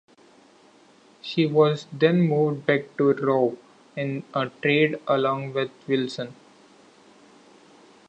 She 1.21 1.45
was 1.45 1.85
then 1.93 2.21
moved 2.21 2.65
back 2.65 2.97
to 2.97 3.13
"Raw" 3.13 3.51
in 3.95 4.23
a 4.33 4.49
trade 4.49 4.99
along 5.07 5.53
with 5.53 5.69
Wilson. 5.87 6.35